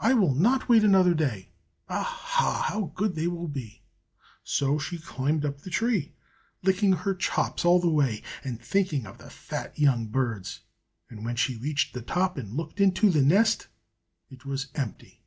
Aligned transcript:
I 0.00 0.12
will 0.12 0.34
not 0.34 0.68
wait 0.68 0.82
another 0.82 1.14
day. 1.14 1.50
Aha! 1.88 2.64
how 2.66 2.86
good 2.96 3.14
they 3.14 3.28
will 3.28 3.46
be!" 3.46 3.84
So 4.42 4.76
she 4.76 4.98
climbed 4.98 5.44
up 5.44 5.60
the 5.60 5.70
tree, 5.70 6.14
licking 6.64 6.90
her 6.94 7.14
chops 7.14 7.64
all 7.64 7.78
the 7.80 7.88
way 7.88 8.24
and 8.42 8.60
thinking 8.60 9.06
of 9.06 9.18
the 9.18 9.30
fat 9.30 9.78
young 9.78 10.08
birds. 10.08 10.62
And 11.08 11.24
when 11.24 11.36
she 11.36 11.54
reached 11.56 11.94
the 11.94 12.02
top 12.02 12.36
and 12.38 12.54
looked 12.56 12.80
into 12.80 13.08
the 13.08 13.22
nest, 13.22 13.68
it 14.30 14.44
was 14.44 14.66
empty!! 14.74 15.22